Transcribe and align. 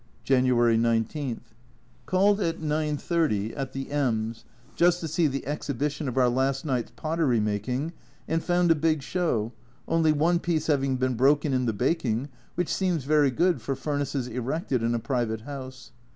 January 0.23 0.77
19. 0.77 1.41
Called 2.07 2.39
at 2.39 2.57
9.30 2.57 3.53
at 3.55 3.71
the 3.71 3.91
M 3.91 4.31
s\ 4.31 4.45
just 4.75 4.99
to 4.99 5.07
see 5.07 5.27
the 5.27 5.45
exhibition 5.45 6.07
of 6.07 6.17
our 6.17 6.27
last 6.27 6.65
night's 6.65 6.89
pottery 6.95 7.39
making, 7.39 7.93
and 8.27 8.43
found 8.43 8.71
a 8.71 8.73
big 8.73 9.03
show, 9.03 9.51
only 9.87 10.11
one 10.11 10.39
piece 10.39 10.65
having 10.65 10.95
been 10.95 11.13
broken 11.13 11.53
in 11.53 11.67
the 11.67 11.71
baking, 11.71 12.29
which 12.55 12.73
seems 12.73 13.03
very 13.03 13.29
good 13.29 13.61
for 13.61 13.75
furnaces 13.75 14.27
erected 14.27 14.81
in 14.81 14.95
a 14.95 14.99
private 14.99 15.41
house. 15.41 15.91